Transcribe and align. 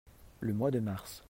Le 0.39 0.51
mois 0.55 0.71
de 0.71 0.79
mars. 0.79 1.19